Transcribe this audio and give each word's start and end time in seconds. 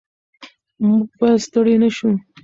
موږ 0.87 1.07
باید 1.19 1.39
ستړي 1.45 1.75
نه 1.83 1.89
شو. 1.95 2.09